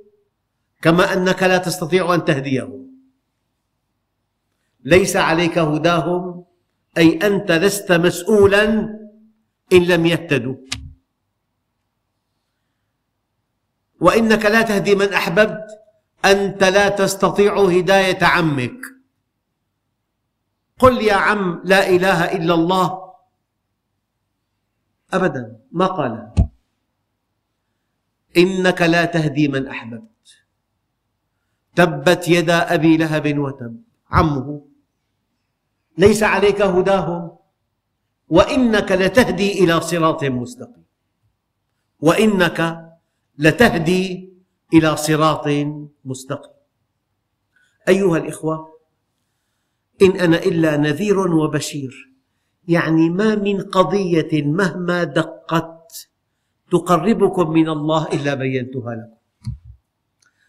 [0.81, 2.91] كما أنك لا تستطيع أن تهديهم.
[4.83, 6.45] ليس عليك هداهم.
[6.97, 8.89] أي أنت لست مسؤولا
[9.73, 10.55] إن لم يهتدوا
[13.99, 15.67] وإنك لا تهدي من أحببت.
[16.25, 18.81] أنت لا تستطيع هداية عمك.
[20.79, 23.13] قل يا عم لا إله إلا الله.
[25.13, 25.59] أبدا.
[25.71, 26.33] ما قالها
[28.37, 30.45] إنك لا تهدي من أحببت.
[31.75, 33.83] تبت يدا أبي لهب وتب.
[34.11, 34.67] عمه.
[35.97, 37.34] ليس عليك هداهم.
[38.29, 40.85] وإنك لتهدي إلى صراط مستقيم.
[41.99, 42.89] وإنك
[43.37, 44.33] لتهدي
[44.73, 45.47] إلى صراط
[46.05, 46.55] مستقيم.
[47.87, 48.75] أيها الإخوة
[50.01, 52.11] إن أنا إلا نذير وبشير.
[52.67, 56.09] يعني ما من قضية مهما دقت
[56.71, 59.15] تقربكم من الله إلا بينتها لكم.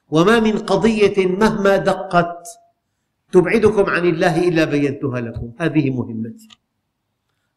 [0.08, 2.48] وما من قضية مهما دقت
[3.32, 5.52] تبعدكم عن الله إلا بينتها لكم.
[5.58, 6.48] هذه مهمتي.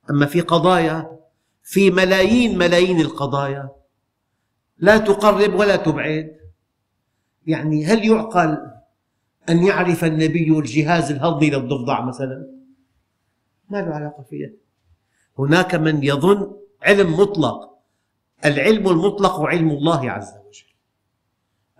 [0.10, 1.20] أما في قضايا
[1.64, 3.70] في ملايين ملايين القضايا.
[4.78, 6.40] لا تقرب ولا تبعد.
[7.48, 8.58] يعني هل يعقل
[9.50, 12.48] أن يعرف النبي الجهاز الهضمي للضفدع مثلا؟
[13.70, 14.50] ما له علاقة فيها.
[15.40, 17.70] هناك من يظن علم مطلق.
[18.46, 20.68] العلم المطلق علم الله عز وجل.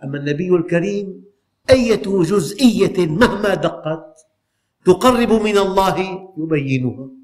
[0.04, 1.24] أما النبي الكريم
[1.70, 4.26] أية جزئية مهما دقت
[4.84, 7.19] تقرب من الله يبينها.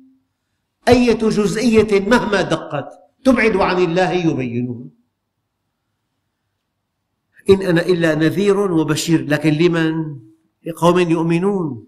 [0.89, 2.89] أية جزئية مهما دقت
[3.25, 4.85] تبعد عن الله يبينها
[7.51, 10.17] إن أنا إلا نذير وبشير لكن لمن؟
[10.67, 11.87] لقوم يؤمنون.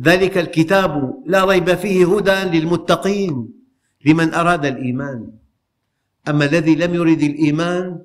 [0.00, 3.48] ذلك الكتاب لا ريب فيه هدى للمتقين
[4.04, 5.30] لمن أراد الإيمان.
[6.28, 8.02] أما الذي لم يرد الإيمان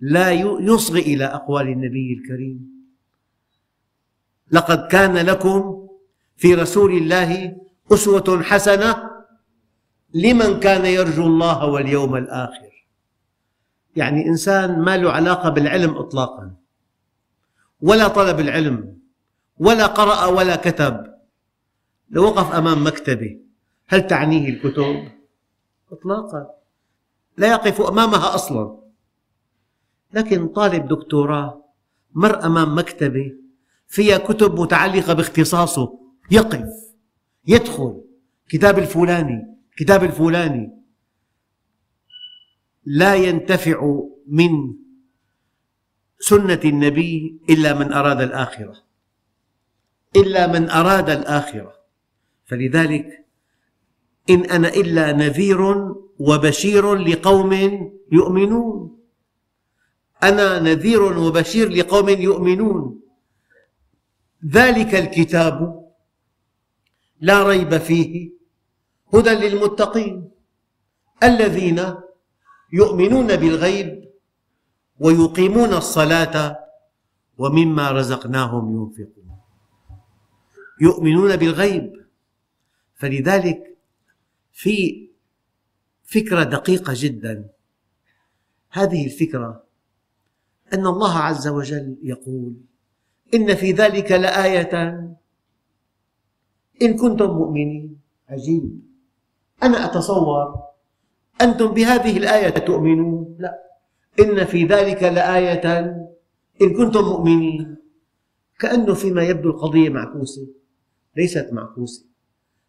[0.00, 2.76] لا يصغي إلى أقوال النبي الكريم.
[4.50, 5.88] لقد كان لكم
[6.36, 7.56] في رسول الله
[7.92, 9.10] أسوة حسنة
[10.14, 12.86] لمن كان يرجو الله واليوم الآخر.
[13.96, 16.54] يعني إنسان ما له علاقة بالعلم إطلاقا
[17.80, 18.98] ولا طلب العلم
[19.58, 21.14] ولا قرأ ولا كتب.
[22.10, 23.40] لو وقف أمام مكتبة
[23.88, 25.08] هل تعنيه الكتب؟
[25.92, 26.46] إطلاقا.
[27.36, 28.78] لا يقف أمامها أصلا.
[30.12, 31.64] لكن طالب دكتوراه
[32.14, 33.32] مر أمام مكتبة
[33.88, 35.98] فيها كتب متعلقة باختصاصه
[36.30, 36.85] يقف.
[37.46, 38.04] يدخل
[38.48, 40.72] كتاب الفلاني كتاب الفلاني.
[42.84, 44.74] لا ينتفع من
[46.18, 48.74] سنة النبي إلا من أراد الآخرة.
[50.16, 51.72] إلا من أراد الآخرة.
[52.44, 53.26] فلذلك
[54.30, 55.60] إن أنا إلا نذير
[56.18, 57.52] وبشير لقوم
[58.12, 58.98] يؤمنون.
[60.22, 63.00] أنا نذير وبشير لقوم يؤمنون.
[64.46, 65.85] ذلك الكتاب
[67.20, 68.30] لا ريب فيه.
[69.14, 70.30] هدى للمتقين.
[71.22, 71.94] الذين
[72.72, 74.10] يؤمنون بالغيب
[74.98, 76.58] ويقيمون الصلاة
[77.38, 79.38] ومما رزقناهم ينفقون.
[80.80, 82.06] يؤمنون بالغيب.
[82.94, 83.76] فلذلك
[84.52, 85.08] في
[86.04, 87.48] فكرة دقيقة جدا.
[88.70, 89.66] هذه الفكرة
[90.72, 92.54] أن الله عز وجل يقول
[93.34, 95.06] إن في ذلك لآية
[96.82, 98.00] إن كنتم مؤمنين.
[98.28, 98.80] عجيب.
[99.62, 100.54] أنا أتصور
[101.40, 103.36] أنتم بهذه الآية تؤمنون.
[103.38, 103.62] لا.
[104.20, 105.66] إن في ذلك لآية
[106.62, 107.76] إن كنتم مؤمنين.
[108.58, 110.46] كأنه فيما يبدو القضية معكوسة.
[111.16, 112.04] ليست معكوسة.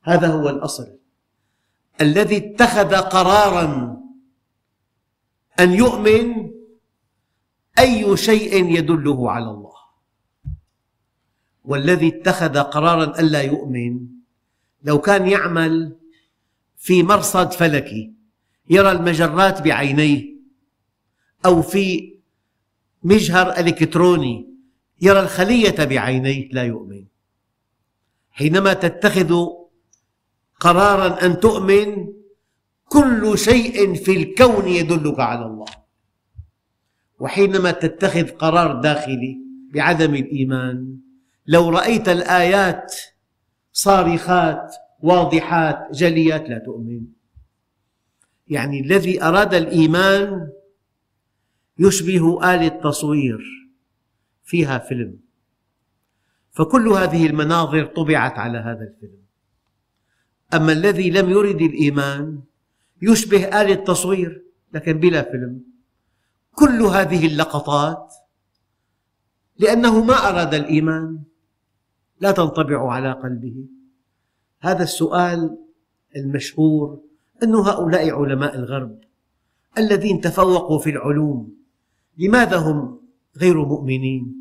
[0.03, 0.97] هذا هو الأصل.
[2.01, 3.97] الذي اتخذ قرارا
[5.59, 6.51] أن يؤمن
[7.79, 9.76] أي شيء يدله على الله.
[11.67, 13.99] والذي اتخذ قرارا ألا يؤمن.
[14.83, 15.95] لو كان يعمل
[16.77, 18.13] في مرصد فلكي
[18.69, 20.35] يرى المجرات بعينيه
[21.45, 22.13] أو في
[23.03, 24.47] مجهر إلكتروني
[25.01, 27.05] يرى الخلية بعينيه لا يؤمن.
[28.31, 29.45] حينما تتخذ
[30.59, 32.07] قرارا أن تؤمن
[32.85, 35.73] كل شيء في الكون يدلك على الله.
[37.19, 39.37] وحينما تتخذ قرار داخلي
[39.73, 41.06] بعدم الإيمان
[41.47, 42.95] لو رأيت الآيات
[43.71, 47.05] صارخات واضحات جليات لا تؤمن.
[48.47, 50.49] يعني الذي أراد الإيمان
[51.79, 53.39] يشبه آلة تصوير
[54.43, 55.19] فيها فيلم.
[56.51, 59.21] فكل هذه المناظر طبعت على هذا الفيلم.
[60.53, 62.41] أما الذي لم يرد الإيمان
[63.01, 65.63] يشبه آلة تصوير لكن بلا فيلم.
[66.51, 68.13] كل هذه اللقطات
[69.57, 71.23] لأنه ما أراد الإيمان.
[72.19, 73.65] لا تنطبع على قلبه.
[74.61, 75.57] هذا السؤال
[76.15, 76.99] المشهور
[77.43, 78.99] أن هؤلاء علماء الغرب
[79.77, 81.57] الذين تفوقوا في العلوم
[82.17, 82.99] لماذا هم
[83.37, 84.35] غير مؤمنين؟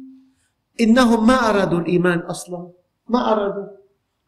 [0.80, 2.68] إنهم ما أرادوا الإيمان أصلا
[3.08, 3.66] ما أرادوا.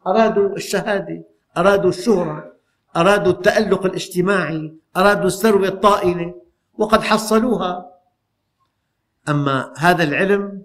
[0.07, 1.23] أرادوا الشهادة
[1.57, 2.53] أرادوا الشهرة
[2.95, 6.35] أرادوا التألق الاجتماعي أرادوا الثروة الطائلة
[6.77, 7.89] وقد حصلوها.
[9.29, 10.61] أما هذا العلم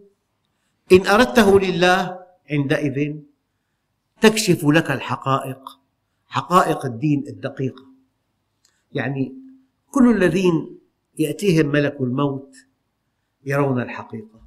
[0.92, 3.16] إن أردته لله عندئذ
[4.20, 5.80] تكشف لك الحقائق
[6.26, 7.84] حقائق الدين الدقيقة
[8.92, 9.34] يعني
[9.90, 10.78] كل الذين
[11.18, 12.56] يأتيهم ملك الموت
[13.46, 14.40] يرون الحقيقة.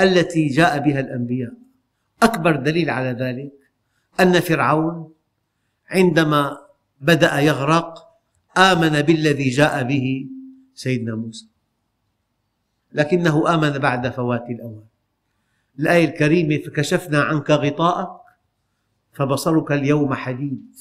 [0.00, 1.52] التي جاء بها الأنبياء.
[2.22, 3.52] أكبر دليل على ذلك
[4.20, 5.12] أن فرعون
[5.90, 6.58] عندما
[7.00, 8.18] بدأ يغرق
[8.58, 10.26] آمن بالذي جاء به
[10.74, 11.46] سيدنا موسى.
[12.92, 14.89] لكنه آمن بعد فوات الأوان.
[15.78, 18.20] الآية الكريمة فكشفنا عنك غطاءك
[19.12, 20.76] فبصرك اليوم حديد.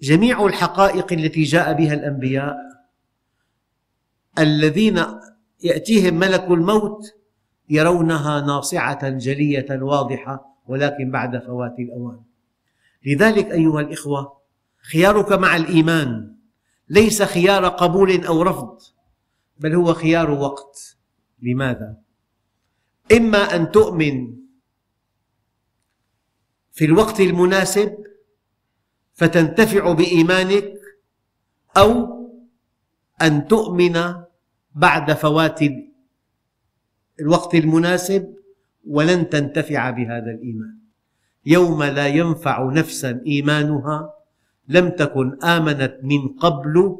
[0.00, 2.56] جميع الحقائق التي جاء بها الأنبياء
[4.38, 5.04] الذين
[5.62, 7.14] يأتيهم ملك الموت
[7.68, 12.20] يرونها ناصعة جلية واضحة ولكن بعد فوات الأوان.
[13.06, 14.36] لذلك أيها الإخوة
[14.92, 16.34] خيارك مع الإيمان
[16.88, 18.78] ليس خيار قبول أو رفض
[19.58, 20.96] بل هو خيار وقت.
[21.42, 22.03] لماذا؟
[23.12, 24.36] إما أن تؤمن
[26.72, 28.04] في الوقت المناسب
[29.14, 30.72] فتنتفع بإيمانك
[31.76, 32.14] أو
[33.22, 34.14] أن تؤمن
[34.74, 35.60] بعد فوات
[37.20, 38.34] الوقت المناسب
[38.86, 40.78] ولن تنتفع بهذا الإيمان.
[41.46, 44.14] يوم لا ينفع نفسا إيمانها
[44.68, 46.98] لم تكن آمنت من قبل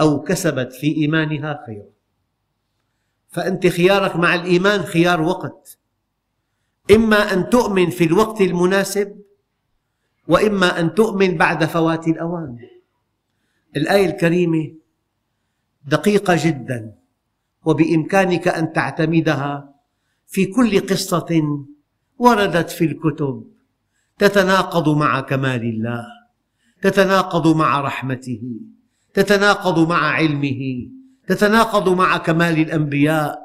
[0.00, 1.90] أو كسبت في إيمانها خيرا.
[3.30, 5.78] فأنت خيارك مع الإيمان خيار وقت.
[6.90, 9.20] إما أن تؤمن في الوقت المناسب
[10.28, 12.58] وإما أن تؤمن بعد فوات الأوان.
[13.76, 14.74] الآية الكريمة
[15.86, 16.94] دقيقة جدا
[17.64, 19.74] وبإمكانك أن تعتمدها
[20.26, 21.42] في كل قصة
[22.18, 23.44] وردت في الكتب.
[24.18, 26.06] تتناقض مع كمال الله
[26.82, 28.42] تتناقض مع رحمته
[29.14, 30.90] تتناقض مع علمه.
[31.30, 33.38] تتناقض مع كمال الأنبياء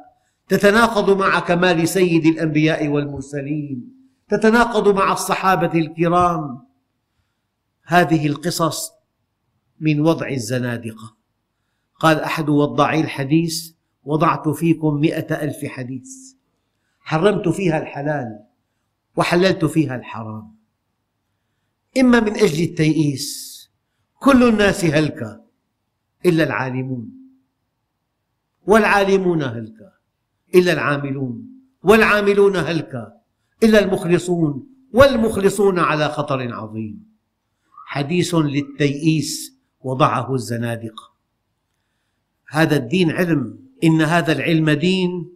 [0.48, 3.96] تتناقض مع كمال سيد الأنبياء والمرسلين
[4.30, 6.66] تتناقض مع الصحابة الكرام.
[7.84, 8.92] هذه القصص
[9.80, 11.16] من وضع الزنادقة.
[12.00, 13.72] قال أحد وضاعي الحديث
[14.04, 16.10] وضعت فيكم مئة ألف حديث.
[17.00, 18.40] حرمت فيها الحلال
[19.16, 20.56] وحللت فيها الحرام.
[21.98, 23.56] إما من أجل التيئيس
[24.20, 25.42] كل الناس هلكة
[26.26, 27.25] إلا العالمون.
[28.68, 29.92] والعالمون هلكة
[30.56, 31.48] إلا العاملون.
[31.84, 33.14] والعاملون هلكة
[33.64, 34.68] إلا المخلصون.
[34.94, 37.06] والمخلصون على خطر عظيم.
[37.86, 41.16] حديث للتيئيس وضعه الزنادقة.
[42.50, 43.60] هذا الدين علم.
[43.84, 45.32] إن هذا العلم دين.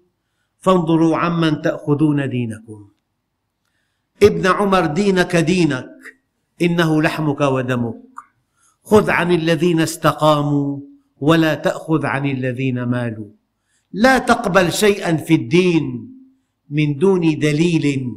[0.59, 2.89] فانظروا عمن تأخذون دينكم.
[4.23, 5.89] ابن عمر دينك دينك.
[6.61, 8.01] إنه لحمك ودمك.
[8.83, 10.88] خذ عن الذين استقاموا.
[11.19, 13.27] ولا تأخذ عن الذين مالوا.
[13.91, 16.15] لا تقبل شيئا في الدين
[16.69, 18.11] من دون دليل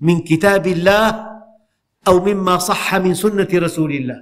[0.00, 1.28] من كتاب الله
[2.08, 4.20] أو مما صح من سنة رسول الله.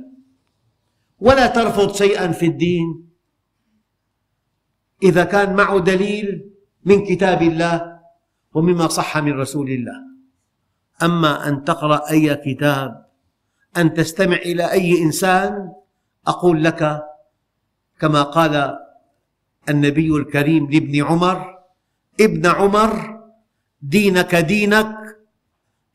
[1.21, 3.09] ولا ترفض شيئا في الدين
[5.03, 6.51] إذا كان معه دليل
[6.85, 8.01] من كتاب الله
[8.55, 10.07] ومما صح من رسول الله.
[11.03, 13.07] أما أن تقرأ أي كتاب
[13.77, 15.73] أن تستمع إلى أي إنسان
[16.27, 17.03] أقول لك
[18.01, 18.79] كما قال
[19.69, 21.57] النبي الكريم لابن عمر
[22.21, 23.21] ابن عمر
[23.83, 24.97] دينك دينك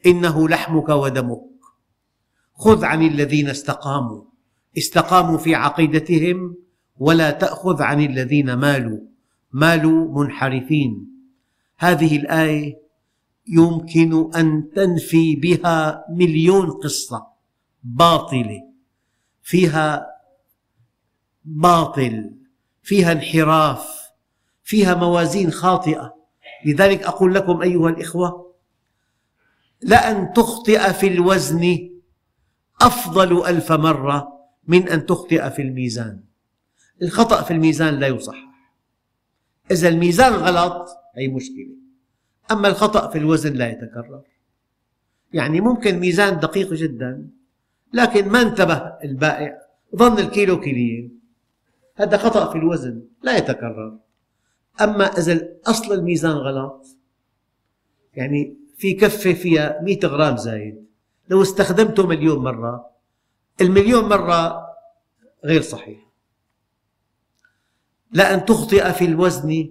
[0.06, 1.52] إنه لحمك ودمك.
[2.54, 4.24] خذ عن الذين استقاموا
[4.78, 6.56] استقاموا في عقيدتهم
[6.97, 8.99] ولا تأخذ عن الذين مالوا
[9.52, 11.12] مالوا منحرفين.
[11.78, 12.82] هذه الآية
[13.47, 17.28] يمكن أن تنفي بها مليون قصة
[17.84, 18.62] باطلة
[19.41, 20.11] فيها
[21.45, 22.31] باطل
[22.83, 24.01] فيها انحراف
[24.63, 26.15] فيها موازين خاطئة.
[26.65, 28.55] لذلك أقول لكم أيها الإخوة
[29.81, 31.89] لأن تخطئ في الوزن
[32.81, 34.27] أفضل ألف مرة
[34.67, 36.23] من أن تخطئ في الميزان.
[37.01, 38.51] الخطأ في الميزان لا يصحح
[39.71, 41.75] إذا الميزان غلط أي مشكلة.
[42.51, 44.21] أما الخطأ في الوزن لا يتكرر.
[45.33, 47.29] يعني ممكن ميزان دقيق جدا
[47.93, 49.57] لكن ما انتبه البائع
[49.95, 51.20] ظن الكيلو كيلين
[51.95, 53.97] هذا خطأ في الوزن لا يتكرر.
[54.81, 56.85] أما إذا أصل الميزان غلط
[58.13, 60.85] يعني في كفة فيها 100 غرام زايد.
[61.29, 62.89] لو استخدمته مليون مرة
[63.61, 64.67] المليون مرة
[65.45, 65.99] غير صحيح.
[68.11, 69.69] لأن تخطئ في الوزن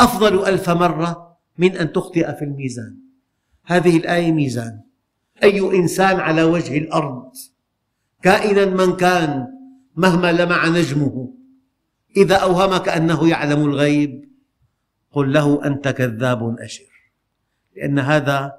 [0.00, 2.96] أفضل ألف مرة من أن تخطئ في الميزان.
[3.64, 4.80] هذه الآية ميزان.
[5.42, 7.32] أي إنسان على وجه الأرض
[8.22, 9.55] كائنا من كان
[9.96, 11.34] مهما لمع نجمه.
[12.16, 14.28] إذا أوهمك أنه يعلم الغيب
[15.12, 17.12] قل له أنت كذاب أشر.
[17.76, 18.52] لأن هذا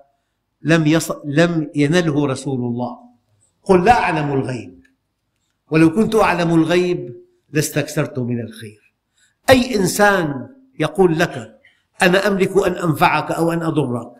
[0.62, 2.98] لم, يصل لم ينله رسول الله.
[3.64, 4.84] قل لا أعلم الغيب.
[5.72, 7.16] ولو كنت أعلم الغيب
[7.50, 8.94] لاستكثرت من الخير.
[9.50, 11.60] أي إنسان يقول لك
[12.02, 14.12] أنا أملك أن أنفعك أو أن أضرك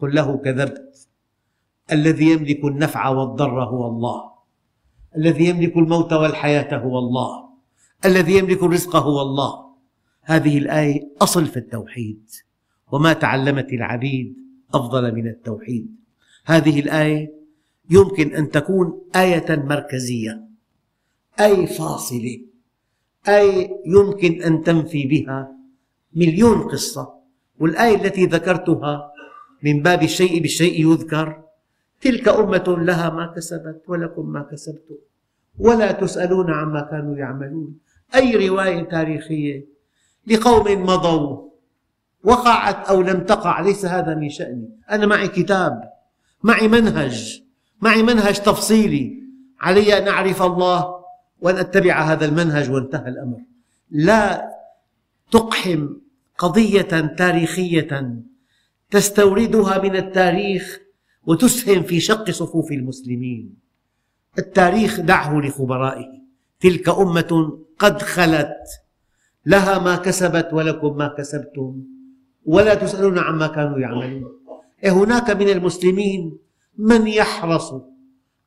[0.00, 1.08] قل له كذبت.
[1.92, 4.35] الذي يملك النفع والضر هو الله.
[5.16, 7.48] الذي يملك الموت والحياة هو الله.
[8.04, 9.66] الذي يملك الرزق هو الله.
[10.22, 12.30] هذه الآية أصل في التوحيد.
[12.92, 14.36] وما تعلمت العبيد
[14.74, 15.96] أفضل من التوحيد.
[16.44, 17.32] هذه الآية
[17.90, 20.42] يمكن أن تكون آية مركزية.
[21.40, 22.40] أي فاصلة.
[23.28, 25.52] أي يمكن أن تنفي بها
[26.14, 27.14] مليون قصة.
[27.60, 29.12] والآية التي ذكرتها
[29.62, 31.42] من باب الشيء بالشيء يذكر.
[32.00, 34.94] تلك أمة لها ما كسبت ولكم ما كسبتم.
[35.58, 37.78] ولا تسألون عما كانوا يعملون.
[38.14, 39.66] أي رواية تاريخية
[40.26, 41.46] لقوم مضوا
[42.24, 44.68] وقعت أو لم تقع ليس هذا من شأني.
[44.90, 45.92] أنا معي كتاب
[46.42, 47.42] معي منهج
[47.80, 49.22] معي منهج تفصيلي.
[49.60, 50.96] علي أن أعرف الله
[51.40, 53.38] وأن أتبع هذا المنهج وانتهى الأمر.
[53.90, 54.50] لا
[55.30, 55.88] تقحم
[56.38, 58.14] قضية تاريخية
[58.90, 60.80] تستوردها من التاريخ
[61.26, 63.65] وتسهم في شق صفوف المسلمين.
[64.38, 66.06] التاريخ دعه لخبرائه.
[66.60, 68.56] تلك أمة قد خلت.
[69.46, 71.82] لها ما كسبت ولكم ما كسبتم.
[72.44, 74.24] ولا تسألون عما كانوا يعملون.
[74.84, 76.38] إيه، هناك من المسلمين
[76.78, 77.74] من يحرص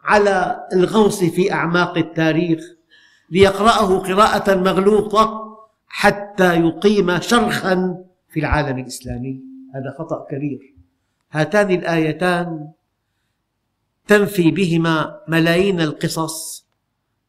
[0.04, 2.60] على الغوص في أعماق التاريخ
[3.32, 7.98] ليقرأه قراءة مغلوطة حتى يقيم شرخا
[8.30, 9.42] في العالم الإسلامي.
[9.76, 10.76] هذا خطأ كبير.
[11.32, 12.68] هاتان الآيتان
[14.10, 16.66] تنفي بهما ملايين القصص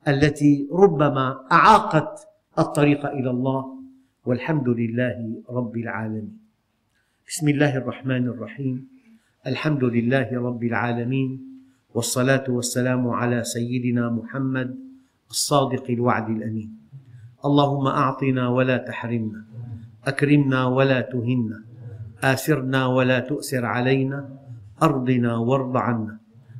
[0.09, 2.29] التي ربما أعاقت
[2.59, 3.65] الطريق إلى الله
[4.25, 6.41] والحمد لله رب العالمين.
[7.29, 8.89] بسم الله الرحمن الرحيم.
[9.47, 11.31] الحمد لله رب العالمين.
[11.95, 14.79] والصلاة والسلام على سيدنا محمد
[15.31, 16.71] الصادق الوعد الأمين.
[17.45, 19.45] اللهم أعطنا ولا تحرمنا
[20.07, 21.59] أكرمنا ولا تهنا
[22.25, 24.29] آثرنا ولا تؤثر علينا
[24.83, 26.20] أرضنا وارض عنا.